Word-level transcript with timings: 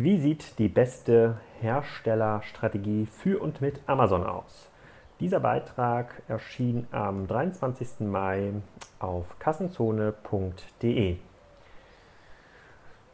Wie 0.00 0.16
sieht 0.16 0.60
die 0.60 0.68
beste 0.68 1.38
Herstellerstrategie 1.60 3.06
für 3.06 3.42
und 3.42 3.60
mit 3.60 3.80
Amazon 3.88 4.22
aus? 4.22 4.70
Dieser 5.18 5.40
Beitrag 5.40 6.22
erschien 6.28 6.86
am 6.92 7.26
23. 7.26 8.06
Mai 8.06 8.52
auf 9.00 9.40
kassenzone.de. 9.40 11.16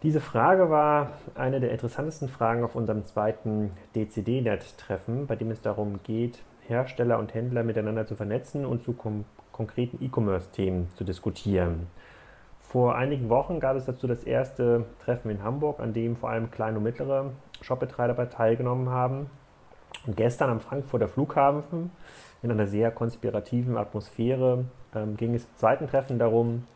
Diese 0.02 0.20
Frage 0.20 0.68
war 0.68 1.12
eine 1.34 1.58
der 1.58 1.70
interessantesten 1.70 2.28
Fragen 2.28 2.62
auf 2.62 2.76
unserem 2.76 3.06
zweiten 3.06 3.70
DCD-Net-Treffen, 3.94 5.26
bei 5.26 5.36
dem 5.36 5.52
es 5.52 5.62
darum 5.62 6.02
geht, 6.02 6.42
Hersteller 6.68 7.18
und 7.18 7.32
Händler 7.32 7.62
miteinander 7.62 8.04
zu 8.04 8.14
vernetzen 8.14 8.66
und 8.66 8.82
zu 8.82 8.94
konkreten 9.52 10.04
E-Commerce-Themen 10.04 10.90
zu 10.96 11.04
diskutieren. 11.04 11.86
Vor 12.74 12.96
einigen 12.96 13.28
Wochen 13.28 13.60
gab 13.60 13.76
es 13.76 13.84
dazu 13.84 14.08
das 14.08 14.24
erste 14.24 14.84
Treffen 15.04 15.30
in 15.30 15.44
Hamburg, 15.44 15.78
an 15.78 15.92
dem 15.92 16.16
vor 16.16 16.30
allem 16.30 16.50
kleine 16.50 16.78
und 16.78 16.82
mittlere 16.82 17.30
Shopbetreiber 17.60 18.28
teilgenommen 18.30 18.88
haben. 18.88 19.30
Und 20.08 20.16
gestern 20.16 20.50
am 20.50 20.58
Frankfurter 20.58 21.06
Flughafen 21.06 21.92
in 22.42 22.50
einer 22.50 22.66
sehr 22.66 22.90
konspirativen 22.90 23.76
Atmosphäre 23.76 24.64
ähm, 24.92 25.16
ging 25.16 25.36
es 25.36 25.44
im 25.44 25.56
zweiten 25.56 25.86
Treffen 25.86 26.18
darum, 26.18 26.66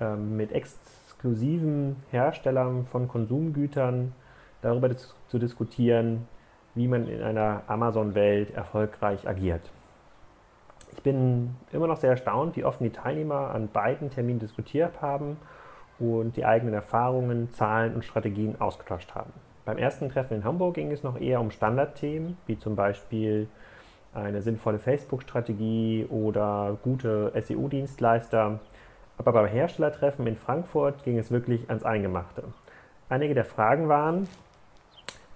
ähm, 0.00 0.38
mit 0.38 0.52
exklusiven 0.52 1.96
Herstellern 2.10 2.86
von 2.86 3.06
Konsumgütern 3.06 4.14
darüber 4.62 4.88
zu 5.28 5.38
diskutieren, 5.38 6.26
wie 6.74 6.88
man 6.88 7.08
in 7.08 7.20
einer 7.22 7.60
Amazon-Welt 7.66 8.54
erfolgreich 8.54 9.28
agiert. 9.28 9.70
Ich 11.06 11.12
bin 11.12 11.54
immer 11.70 11.86
noch 11.86 11.98
sehr 11.98 12.10
erstaunt, 12.10 12.56
wie 12.56 12.64
offen 12.64 12.82
die 12.82 12.90
Teilnehmer 12.90 13.54
an 13.54 13.68
beiden 13.68 14.10
Terminen 14.10 14.40
diskutiert 14.40 15.00
haben 15.00 15.36
und 16.00 16.36
die 16.36 16.44
eigenen 16.44 16.74
Erfahrungen, 16.74 17.48
Zahlen 17.52 17.94
und 17.94 18.04
Strategien 18.04 18.60
ausgetauscht 18.60 19.14
haben. 19.14 19.32
Beim 19.64 19.78
ersten 19.78 20.08
Treffen 20.08 20.38
in 20.38 20.42
Hamburg 20.42 20.74
ging 20.74 20.90
es 20.90 21.04
noch 21.04 21.20
eher 21.20 21.40
um 21.40 21.52
Standardthemen, 21.52 22.36
wie 22.48 22.58
zum 22.58 22.74
Beispiel 22.74 23.46
eine 24.14 24.42
sinnvolle 24.42 24.80
Facebook-Strategie 24.80 26.06
oder 26.10 26.76
gute 26.82 27.30
SEO-Dienstleister. 27.40 28.58
Aber 29.16 29.32
beim 29.32 29.46
Herstellertreffen 29.46 30.26
in 30.26 30.34
Frankfurt 30.34 31.04
ging 31.04 31.18
es 31.18 31.30
wirklich 31.30 31.68
ans 31.68 31.84
Eingemachte. 31.84 32.42
Einige 33.08 33.34
der 33.34 33.44
Fragen 33.44 33.88
waren, 33.88 34.26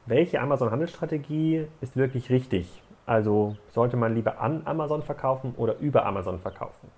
welche 0.07 0.41
Amazon-Handelsstrategie 0.41 1.69
ist 1.81 1.97
wirklich 1.97 2.29
richtig? 2.29 2.83
Also 3.11 3.57
sollte 3.71 3.97
man 3.97 4.15
lieber 4.15 4.41
an 4.41 4.63
Amazon 4.67 5.03
verkaufen 5.03 5.55
oder 5.57 5.81
über 5.81 6.07
Amazon 6.07 6.39
verkaufen? 6.39 6.93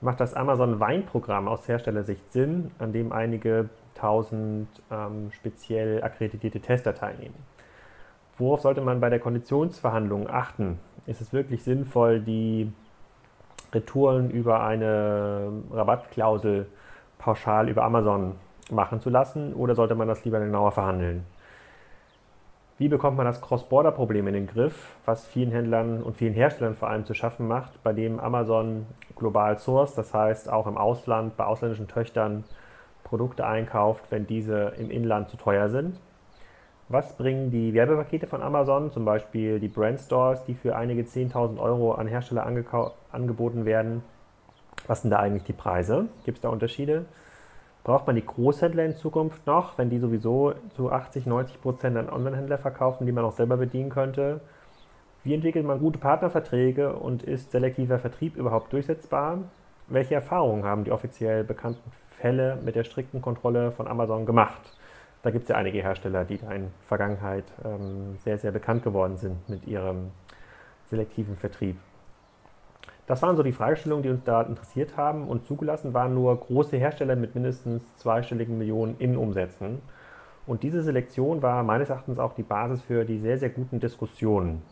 Macht 0.00 0.18
das 0.18 0.34
Amazon 0.34 0.80
Weinprogramm 0.80 1.46
aus 1.46 1.68
Herstellersicht 1.68 2.32
Sinn, 2.32 2.72
an 2.80 2.92
dem 2.92 3.12
einige 3.12 3.68
tausend 3.94 4.66
ähm, 4.90 5.30
speziell 5.30 6.02
akkreditierte 6.02 6.58
Tester 6.58 6.92
teilnehmen? 6.92 7.36
Worauf 8.36 8.62
sollte 8.62 8.80
man 8.80 8.98
bei 8.98 9.10
der 9.10 9.20
Konditionsverhandlung 9.20 10.28
achten? 10.28 10.80
Ist 11.06 11.20
es 11.20 11.32
wirklich 11.32 11.62
sinnvoll, 11.62 12.18
die 12.18 12.72
Retouren 13.72 14.30
über 14.30 14.64
eine 14.64 15.52
Rabattklausel 15.70 16.66
pauschal 17.18 17.68
über 17.68 17.84
Amazon 17.84 18.34
machen 18.72 19.00
zu 19.00 19.08
lassen 19.08 19.54
oder 19.54 19.76
sollte 19.76 19.94
man 19.94 20.08
das 20.08 20.24
lieber 20.24 20.40
genauer 20.40 20.72
verhandeln? 20.72 21.24
Wie 22.76 22.88
bekommt 22.88 23.16
man 23.16 23.26
das 23.26 23.40
Cross-Border-Problem 23.40 24.26
in 24.26 24.34
den 24.34 24.46
Griff, 24.48 24.96
was 25.04 25.28
vielen 25.28 25.52
Händlern 25.52 26.02
und 26.02 26.16
vielen 26.16 26.34
Herstellern 26.34 26.74
vor 26.74 26.88
allem 26.88 27.04
zu 27.04 27.14
schaffen 27.14 27.46
macht, 27.46 27.80
bei 27.84 27.92
dem 27.92 28.18
Amazon 28.18 28.86
global 29.14 29.58
source, 29.58 29.94
das 29.94 30.12
heißt 30.12 30.50
auch 30.50 30.66
im 30.66 30.76
Ausland 30.76 31.36
bei 31.36 31.44
ausländischen 31.44 31.86
Töchtern 31.86 32.42
Produkte 33.04 33.46
einkauft, 33.46 34.06
wenn 34.10 34.26
diese 34.26 34.72
im 34.76 34.90
Inland 34.90 35.28
zu 35.28 35.36
teuer 35.36 35.68
sind? 35.68 36.00
Was 36.88 37.16
bringen 37.16 37.52
die 37.52 37.74
Werbepakete 37.74 38.26
von 38.26 38.42
Amazon, 38.42 38.90
zum 38.90 39.04
Beispiel 39.04 39.60
die 39.60 39.68
Brand 39.68 40.00
Stores, 40.00 40.42
die 40.44 40.54
für 40.54 40.74
einige 40.74 41.02
10.000 41.02 41.60
Euro 41.60 41.92
an 41.92 42.08
Hersteller 42.08 42.44
angeboten 43.12 43.66
werden? 43.66 44.02
Was 44.88 45.02
sind 45.02 45.12
da 45.12 45.20
eigentlich 45.20 45.44
die 45.44 45.52
Preise? 45.52 46.06
Gibt 46.24 46.38
es 46.38 46.42
da 46.42 46.48
Unterschiede? 46.48 47.04
Braucht 47.84 48.06
man 48.06 48.16
die 48.16 48.24
Großhändler 48.24 48.86
in 48.86 48.96
Zukunft 48.96 49.46
noch, 49.46 49.76
wenn 49.76 49.90
die 49.90 49.98
sowieso 49.98 50.54
zu 50.70 50.90
80, 50.90 51.26
90 51.26 51.60
Prozent 51.60 51.98
an 51.98 52.08
Onlinehändler 52.08 52.56
verkaufen, 52.56 53.04
die 53.04 53.12
man 53.12 53.24
auch 53.24 53.32
selber 53.32 53.58
bedienen 53.58 53.90
könnte? 53.90 54.40
Wie 55.22 55.34
entwickelt 55.34 55.66
man 55.66 55.78
gute 55.78 55.98
Partnerverträge 55.98 56.94
und 56.94 57.22
ist 57.22 57.52
selektiver 57.52 57.98
Vertrieb 57.98 58.36
überhaupt 58.36 58.72
durchsetzbar? 58.72 59.38
Welche 59.86 60.14
Erfahrungen 60.14 60.64
haben 60.64 60.84
die 60.84 60.92
offiziell 60.92 61.44
bekannten 61.44 61.92
Fälle 62.08 62.58
mit 62.64 62.74
der 62.74 62.84
strikten 62.84 63.20
Kontrolle 63.20 63.70
von 63.70 63.86
Amazon 63.86 64.24
gemacht? 64.24 64.62
Da 65.22 65.30
gibt 65.30 65.44
es 65.44 65.48
ja 65.50 65.56
einige 65.56 65.82
Hersteller, 65.82 66.24
die 66.24 66.38
da 66.38 66.52
in 66.52 66.62
der 66.62 66.70
Vergangenheit 66.86 67.44
ähm, 67.64 68.16
sehr, 68.24 68.38
sehr 68.38 68.52
bekannt 68.52 68.82
geworden 68.82 69.18
sind 69.18 69.46
mit 69.48 69.66
ihrem 69.66 70.10
selektiven 70.86 71.36
Vertrieb. 71.36 71.76
Das 73.06 73.20
waren 73.20 73.36
so 73.36 73.42
die 73.42 73.52
Fragestellungen, 73.52 74.02
die 74.02 74.08
uns 74.08 74.24
da 74.24 74.42
interessiert 74.42 74.96
haben 74.96 75.28
und 75.28 75.46
zugelassen 75.46 75.92
waren 75.92 76.14
nur 76.14 76.38
große 76.38 76.76
Hersteller 76.76 77.16
mit 77.16 77.34
mindestens 77.34 77.82
zweistelligen 77.98 78.56
Millionen 78.56 78.96
Innenumsätzen. 78.98 79.82
Und 80.46 80.62
diese 80.62 80.82
Selektion 80.82 81.42
war 81.42 81.62
meines 81.62 81.90
Erachtens 81.90 82.18
auch 82.18 82.34
die 82.34 82.42
Basis 82.42 82.82
für 82.82 83.04
die 83.04 83.18
sehr, 83.18 83.38
sehr 83.38 83.50
guten 83.50 83.80
Diskussionen. 83.80 84.62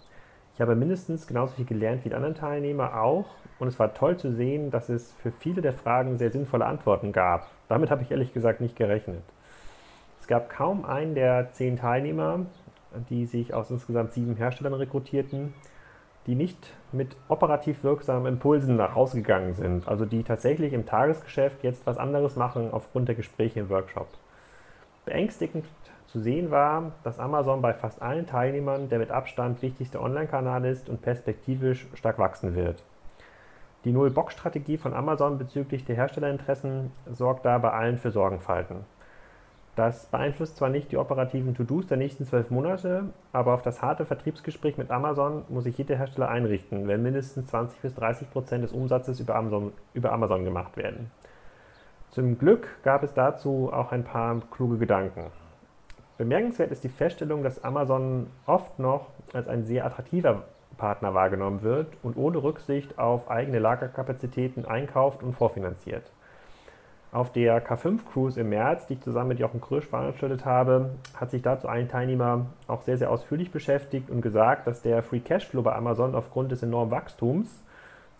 Ich 0.54 0.60
habe 0.60 0.74
mindestens 0.74 1.26
genauso 1.26 1.54
viel 1.54 1.64
gelernt 1.64 2.04
wie 2.04 2.10
die 2.10 2.14
anderen 2.14 2.34
Teilnehmer 2.34 3.00
auch 3.00 3.26
und 3.58 3.68
es 3.68 3.78
war 3.78 3.94
toll 3.94 4.18
zu 4.18 4.32
sehen, 4.32 4.70
dass 4.70 4.88
es 4.90 5.12
für 5.12 5.32
viele 5.32 5.62
der 5.62 5.72
Fragen 5.72 6.18
sehr 6.18 6.30
sinnvolle 6.30 6.66
Antworten 6.66 7.12
gab. 7.12 7.48
Damit 7.68 7.90
habe 7.90 8.02
ich 8.02 8.10
ehrlich 8.10 8.34
gesagt 8.34 8.60
nicht 8.60 8.76
gerechnet. 8.76 9.22
Es 10.20 10.26
gab 10.26 10.50
kaum 10.50 10.84
einen 10.84 11.14
der 11.14 11.52
zehn 11.52 11.76
Teilnehmer, 11.76 12.46
die 13.08 13.24
sich 13.24 13.54
aus 13.54 13.70
insgesamt 13.70 14.12
sieben 14.12 14.36
Herstellern 14.36 14.74
rekrutierten, 14.74 15.54
die 16.26 16.34
nicht 16.34 16.72
mit 16.92 17.16
operativ 17.28 17.82
wirksamen 17.82 18.26
Impulsen 18.26 18.76
nach 18.76 18.94
Hause 18.94 19.18
gegangen 19.18 19.54
sind, 19.54 19.88
also 19.88 20.04
die 20.04 20.22
tatsächlich 20.22 20.72
im 20.72 20.86
Tagesgeschäft 20.86 21.64
jetzt 21.64 21.86
was 21.86 21.98
anderes 21.98 22.36
machen 22.36 22.70
aufgrund 22.72 23.08
der 23.08 23.14
Gespräche 23.14 23.60
im 23.60 23.70
Workshop. 23.70 24.08
Beängstigend 25.04 25.66
zu 26.06 26.20
sehen 26.20 26.50
war, 26.50 26.92
dass 27.02 27.18
Amazon 27.18 27.62
bei 27.62 27.72
fast 27.72 28.02
allen 28.02 28.26
Teilnehmern 28.26 28.88
der 28.88 28.98
mit 28.98 29.10
Abstand 29.10 29.62
wichtigste 29.62 30.00
Online-Kanal 30.00 30.64
ist 30.66 30.88
und 30.88 31.02
perspektivisch 31.02 31.86
stark 31.94 32.18
wachsen 32.18 32.54
wird. 32.54 32.82
Die 33.84 33.92
Null-Box-Strategie 33.92 34.76
von 34.76 34.94
Amazon 34.94 35.38
bezüglich 35.38 35.84
der 35.84 35.96
Herstellerinteressen 35.96 36.92
sorgt 37.10 37.44
da 37.44 37.58
bei 37.58 37.72
allen 37.72 37.98
für 37.98 38.12
Sorgenfalten. 38.12 38.84
Das 39.74 40.06
beeinflusst 40.06 40.56
zwar 40.56 40.68
nicht 40.68 40.92
die 40.92 40.98
operativen 40.98 41.54
To-Dos 41.54 41.86
der 41.86 41.96
nächsten 41.96 42.26
zwölf 42.26 42.50
Monate, 42.50 43.04
aber 43.32 43.54
auf 43.54 43.62
das 43.62 43.80
harte 43.80 44.04
Vertriebsgespräch 44.04 44.76
mit 44.76 44.90
Amazon 44.90 45.44
muss 45.48 45.64
sich 45.64 45.78
jeder 45.78 45.96
Hersteller 45.96 46.28
einrichten, 46.28 46.88
wenn 46.88 47.02
mindestens 47.02 47.46
20 47.46 47.80
bis 47.80 47.94
30 47.94 48.30
Prozent 48.30 48.64
des 48.64 48.72
Umsatzes 48.72 49.18
über 49.18 49.34
Amazon, 49.34 49.72
über 49.94 50.12
Amazon 50.12 50.44
gemacht 50.44 50.76
werden. 50.76 51.10
Zum 52.10 52.38
Glück 52.38 52.68
gab 52.82 53.02
es 53.02 53.14
dazu 53.14 53.70
auch 53.72 53.92
ein 53.92 54.04
paar 54.04 54.42
kluge 54.50 54.76
Gedanken. 54.76 55.30
Bemerkenswert 56.18 56.70
ist 56.70 56.84
die 56.84 56.90
Feststellung, 56.90 57.42
dass 57.42 57.64
Amazon 57.64 58.26
oft 58.44 58.78
noch 58.78 59.06
als 59.32 59.48
ein 59.48 59.64
sehr 59.64 59.86
attraktiver 59.86 60.42
Partner 60.76 61.14
wahrgenommen 61.14 61.62
wird 61.62 61.86
und 62.02 62.18
ohne 62.18 62.42
Rücksicht 62.42 62.98
auf 62.98 63.30
eigene 63.30 63.58
Lagerkapazitäten 63.58 64.66
einkauft 64.66 65.22
und 65.22 65.32
vorfinanziert. 65.32 66.12
Auf 67.12 67.30
der 67.30 67.62
K5 67.62 68.06
Cruise 68.10 68.40
im 68.40 68.48
März, 68.48 68.86
die 68.86 68.94
ich 68.94 69.02
zusammen 69.02 69.28
mit 69.28 69.38
Jochen 69.38 69.60
Krösch 69.60 69.86
veranstaltet 69.86 70.46
habe, 70.46 70.94
hat 71.14 71.30
sich 71.30 71.42
dazu 71.42 71.68
ein 71.68 71.86
Teilnehmer 71.86 72.46
auch 72.68 72.80
sehr, 72.80 72.96
sehr 72.96 73.10
ausführlich 73.10 73.50
beschäftigt 73.50 74.08
und 74.08 74.22
gesagt, 74.22 74.66
dass 74.66 74.80
der 74.80 75.02
Free 75.02 75.20
Cashflow 75.20 75.60
bei 75.60 75.74
Amazon 75.74 76.14
aufgrund 76.14 76.52
des 76.52 76.62
enormen 76.62 76.90
Wachstums, 76.90 77.62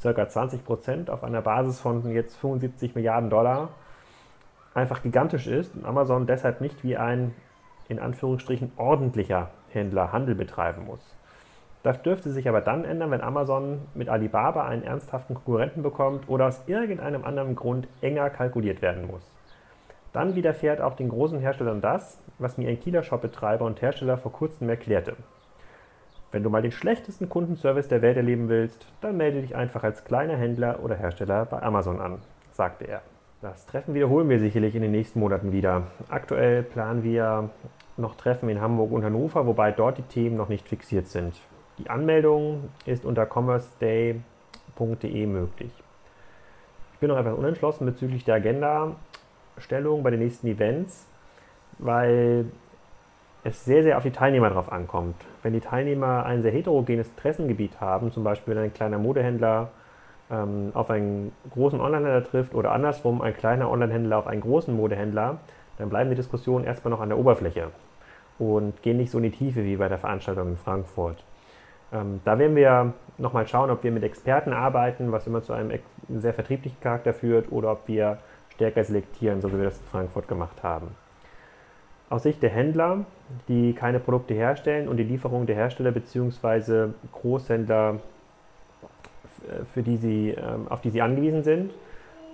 ca. 0.03 0.29
20 0.29 0.63
Prozent 0.67 1.09
auf 1.09 1.25
einer 1.25 1.41
Basis 1.41 1.81
von 1.81 2.07
jetzt 2.11 2.37
75 2.37 2.95
Milliarden 2.95 3.31
Dollar, 3.31 3.71
einfach 4.75 5.03
gigantisch 5.03 5.47
ist 5.47 5.75
und 5.75 5.87
Amazon 5.87 6.27
deshalb 6.27 6.61
nicht 6.61 6.85
wie 6.85 6.99
ein 6.99 7.35
in 7.89 7.99
Anführungsstrichen 7.99 8.73
ordentlicher 8.77 9.49
Händler 9.71 10.13
Handel 10.13 10.35
betreiben 10.35 10.85
muss. 10.85 11.17
Das 11.83 12.01
dürfte 12.03 12.31
sich 12.31 12.49
aber 12.49 12.61
dann 12.61 12.85
ändern, 12.85 13.11
wenn 13.11 13.21
Amazon 13.21 13.81
mit 13.95 14.09
Alibaba 14.09 14.67
einen 14.67 14.85
ernsthaften 14.85 15.35
Konkurrenten 15.35 15.83
bekommt 15.83 16.29
oder 16.29 16.47
aus 16.47 16.63
irgendeinem 16.67 17.25
anderen 17.25 17.57
Grund 17.57 17.89
enger 18.01 18.31
kalkuliert 18.31 18.83
werden 18.83 19.07
muss. 19.09 19.29
Dann 20.13 20.37
widerfährt 20.37 20.81
auch 20.81 20.95
den 20.95 21.09
großen 21.09 21.41
Herstellern 21.41 21.81
das, 21.81 22.21
was 22.39 22.59
mir 22.59 22.69
ein 22.69 22.79
Kieler 22.79 23.03
Shop-Betreiber 23.03 23.65
und 23.65 23.83
Hersteller 23.83 24.17
vor 24.17 24.33
kurzem 24.33 24.69
erklärte. 24.69 25.17
Wenn 26.31 26.43
du 26.43 26.51
mal 26.51 26.63
den 26.63 26.73
schlechtesten 26.73 27.29
Kundenservice 27.29 27.89
der 27.89 28.01
Welt 28.01 28.17
erleben 28.17 28.49
willst, 28.49 28.87
dann 29.01 29.17
melde 29.17 29.43
dich 29.43 29.57
einfach 29.57 29.85
als 29.85 30.05
kleiner 30.05 30.37
Händler 30.37 30.81
oder 30.83 30.95
Hersteller 30.95 31.47
bei 31.47 31.63
Amazon 31.63 32.01
an, 32.01 32.19
sagte 32.53 32.87
er. 32.87 33.03
Das 33.43 33.67
Treffen 33.67 33.95
wiederholen 33.95 34.29
wir 34.29 34.39
sicherlich 34.39 34.77
in 34.77 34.83
den 34.83 34.93
nächsten 34.93 35.19
Monaten 35.19 35.51
wieder. 35.51 35.89
Aktuell 36.09 36.63
planen 36.63 37.03
wir 37.03 37.51
noch 37.97 38.15
Treffen 38.15 38.49
in 38.49 38.61
Hamburg 38.61 38.93
und 38.93 39.05
Hannover, 39.05 39.47
wobei 39.47 39.73
dort 39.73 39.99
die 39.99 40.03
Themen 40.03 40.37
noch 40.37 40.49
nicht 40.49 40.69
fixiert 40.69 41.09
sind. 41.09 41.35
Die 41.83 41.91
Anmeldung 41.91 42.71
ist 42.87 43.05
unter 43.05 43.27
commerceday.de 43.27 45.27
möglich. 45.27 45.73
Ich 46.93 46.99
bin 47.01 47.09
noch 47.09 47.19
etwas 47.19 47.35
unentschlossen 47.35 47.87
bezüglich 47.87 48.25
der 48.25 48.37
Agenda-Stellung 48.37 50.05
bei 50.05 50.11
den 50.11 50.21
nächsten 50.21 50.47
Events, 50.47 51.09
weil 51.79 52.47
es 53.43 53.65
sehr, 53.65 53.83
sehr 53.83 53.97
auf 53.97 54.05
die 54.05 54.13
Teilnehmer 54.13 54.51
drauf 54.51 54.71
ankommt. 54.71 55.17
Wenn 55.43 55.55
die 55.55 55.61
Teilnehmer 55.61 56.25
ein 56.25 56.43
sehr 56.43 56.53
heterogenes 56.53 57.09
Interessengebiet 57.09 57.81
haben, 57.81 58.13
zum 58.13 58.23
Beispiel 58.23 58.55
wenn 58.55 58.63
ein 58.63 58.75
kleiner 58.75 58.99
Modehändler 58.99 59.71
ähm, 60.31 60.71
auf 60.75 60.89
einen 60.89 61.33
großen 61.51 61.81
Onlinehändler 61.81 62.23
trifft 62.23 62.55
oder 62.55 62.71
andersrum 62.71 63.23
ein 63.23 63.37
kleiner 63.37 63.69
Onlinehändler 63.69 64.19
auf 64.19 64.29
einen 64.29 64.43
großen 64.43 64.73
Modehändler, 64.73 65.41
dann 65.79 65.89
bleiben 65.89 66.11
die 66.11 66.17
Diskussionen 66.17 66.65
erstmal 66.65 66.93
noch 66.93 67.01
an 67.01 67.09
der 67.09 67.19
Oberfläche 67.19 67.73
und 68.39 68.83
gehen 68.83 68.99
nicht 68.99 69.11
so 69.11 69.19
in 69.19 69.25
die 69.25 69.33
Tiefe 69.33 69.65
wie 69.65 69.75
bei 69.75 69.89
der 69.89 69.99
Veranstaltung 69.99 70.51
in 70.51 70.57
Frankfurt. 70.57 71.25
Ähm, 71.93 72.21
da 72.25 72.39
werden 72.39 72.57
wir 72.57 72.93
nochmal 73.19 73.47
schauen, 73.47 73.71
ob 73.71 73.85
wir 73.85 73.93
mit 73.93 74.03
Experten 74.03 74.53
arbeiten, 74.53 75.13
was 75.13 75.27
immer 75.27 75.43
zu 75.43 75.53
einem 75.53 75.79
sehr 76.09 76.35
vertrieblichen 76.35 76.81
Charakter 76.81 77.13
führt, 77.13 77.53
oder 77.53 77.73
ob 77.73 77.87
wir 77.89 78.19
stärker 78.55 78.83
selektieren, 78.85 79.41
so 79.41 79.53
wie 79.53 79.59
wir 79.59 79.65
das 79.65 79.79
in 79.79 79.87
Frankfurt 79.87 80.29
gemacht 80.29 80.63
haben. 80.63 80.89
Aus 82.11 82.25
Sicht 82.25 82.43
der 82.43 82.51
Händler, 82.51 83.05
die 83.49 83.73
keine 83.73 83.99
Produkte 83.99 84.35
herstellen 84.35 84.89
und 84.89 84.99
die 84.99 85.05
Lieferung 85.05 85.47
der 85.47 85.57
Hersteller 85.57 85.93
bzw. 85.93 86.89
Großhändler, 87.13 88.01
für 89.73 89.83
die 89.83 89.97
sie, 89.97 90.31
ähm, 90.31 90.69
auf 90.69 90.81
die 90.83 90.91
sie 90.91 91.03
angewiesen 91.03 91.43
sind, 91.43 91.73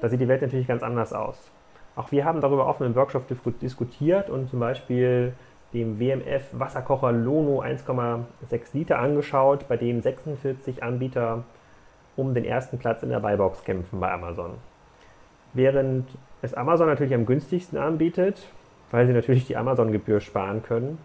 da 0.00 0.08
sieht 0.08 0.20
die 0.20 0.28
Welt 0.28 0.42
natürlich 0.42 0.66
ganz 0.66 0.82
anders 0.82 1.12
aus. 1.12 1.50
Auch 1.96 2.12
wir 2.12 2.24
haben 2.24 2.40
darüber 2.40 2.66
offen 2.66 2.86
im 2.86 2.94
Workshop 2.94 3.24
diskutiert 3.60 4.30
und 4.30 4.50
zum 4.50 4.60
Beispiel 4.60 5.32
dem 5.72 6.00
WMF 6.00 6.44
Wasserkocher 6.52 7.12
Lono 7.12 7.60
1,6 7.60 8.24
Liter 8.72 8.98
angeschaut, 8.98 9.68
bei 9.68 9.76
dem 9.76 10.00
46 10.00 10.82
Anbieter 10.82 11.44
um 12.16 12.34
den 12.34 12.44
ersten 12.44 12.78
Platz 12.78 13.02
in 13.02 13.10
der 13.10 13.20
Buybox 13.20 13.64
kämpfen 13.64 14.00
bei 14.00 14.10
Amazon. 14.10 14.52
Während 15.54 16.08
es 16.42 16.54
Amazon 16.54 16.86
natürlich 16.86 17.14
am 17.14 17.26
günstigsten 17.26 17.78
anbietet, 17.78 18.42
weil 18.90 19.06
sie 19.06 19.12
natürlich 19.12 19.46
die 19.46 19.56
Amazon-Gebühr 19.56 20.20
sparen 20.20 20.62
können, 20.62 20.98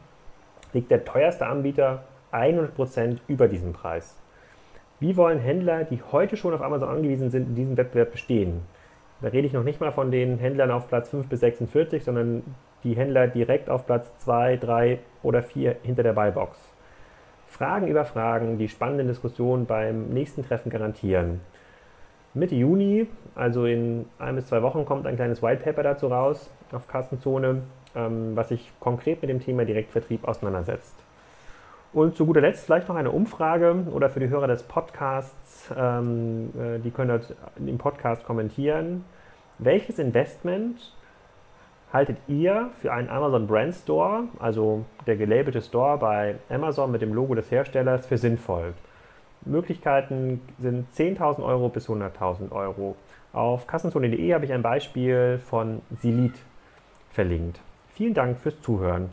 liegt 0.73 0.91
der 0.91 1.05
teuerste 1.05 1.45
Anbieter 1.45 2.03
100% 2.31 3.17
über 3.27 3.47
diesem 3.47 3.73
Preis. 3.73 4.17
Wie 4.99 5.17
wollen 5.17 5.39
Händler, 5.39 5.83
die 5.83 6.01
heute 6.11 6.37
schon 6.37 6.53
auf 6.53 6.61
Amazon 6.61 6.89
angewiesen 6.89 7.29
sind, 7.29 7.49
in 7.49 7.55
diesem 7.55 7.77
Wettbewerb 7.77 8.11
bestehen? 8.11 8.61
Da 9.21 9.29
rede 9.29 9.47
ich 9.47 9.53
noch 9.53 9.63
nicht 9.63 9.79
mal 9.79 9.91
von 9.91 10.11
den 10.11 10.37
Händlern 10.37 10.71
auf 10.71 10.87
Platz 10.87 11.09
5 11.09 11.27
bis 11.27 11.41
46, 11.41 12.03
sondern 12.03 12.43
die 12.83 12.95
Händler 12.95 13.27
direkt 13.27 13.69
auf 13.69 13.85
Platz 13.85 14.11
2, 14.19 14.57
3 14.57 14.99
oder 15.21 15.43
4 15.43 15.77
hinter 15.83 16.03
der 16.03 16.13
Buybox. 16.13 16.57
Fragen 17.47 17.87
über 17.87 18.05
Fragen, 18.05 18.57
die 18.57 18.67
spannende 18.67 19.03
Diskussion 19.05 19.65
beim 19.65 20.09
nächsten 20.09 20.43
Treffen 20.43 20.69
garantieren. 20.69 21.41
Mitte 22.33 22.55
Juni, 22.55 23.07
also 23.35 23.65
in 23.65 24.05
ein 24.17 24.35
bis 24.35 24.47
zwei 24.47 24.63
Wochen, 24.63 24.85
kommt 24.85 25.05
ein 25.05 25.15
kleines 25.15 25.43
White 25.43 25.63
Paper 25.63 25.83
dazu 25.83 26.07
raus 26.07 26.49
auf 26.71 26.87
Kassenzone, 26.87 27.61
ähm, 27.95 28.35
was 28.35 28.49
sich 28.49 28.71
konkret 28.79 29.21
mit 29.21 29.29
dem 29.29 29.39
Thema 29.39 29.65
Direktvertrieb 29.65 30.27
auseinandersetzt. 30.27 30.95
Und 31.93 32.15
zu 32.15 32.25
guter 32.25 32.41
Letzt 32.41 32.65
vielleicht 32.65 32.89
noch 32.89 32.95
eine 32.95 33.11
Umfrage 33.11 33.85
oder 33.91 34.09
für 34.09 34.19
die 34.19 34.29
Hörer 34.29 34.47
des 34.47 34.63
Podcasts, 34.63 35.71
ähm, 35.77 36.49
äh, 36.59 36.79
die 36.79 36.89
können 36.89 37.09
dort 37.09 37.35
im 37.55 37.77
Podcast 37.77 38.25
kommentieren. 38.25 39.05
Welches 39.59 39.99
Investment 39.99 40.91
haltet 41.93 42.17
ihr 42.27 42.71
für 42.81 42.91
einen 42.91 43.07
Amazon 43.07 43.47
Brand 43.47 43.75
Store, 43.75 44.23
also 44.39 44.83
der 45.05 45.15
gelabelte 45.15 45.61
Store 45.61 45.97
bei 45.97 46.35
Amazon 46.49 46.91
mit 46.91 47.01
dem 47.03 47.13
Logo 47.13 47.35
des 47.35 47.51
Herstellers, 47.51 48.07
für 48.07 48.17
sinnvoll? 48.17 48.73
Möglichkeiten 49.45 50.41
sind 50.59 50.87
10.000 50.95 51.43
Euro 51.43 51.69
bis 51.69 51.87
100.000 51.87 52.51
Euro. 52.51 52.95
Auf 53.31 53.67
kassenzone.de 53.67 54.33
habe 54.33 54.45
ich 54.45 54.53
ein 54.53 54.61
Beispiel 54.61 55.39
von 55.49 55.81
Silit 56.01 56.35
verlinkt. 57.11 57.59
Vielen 57.93 58.13
Dank 58.13 58.39
fürs 58.39 58.59
Zuhören. 58.61 59.09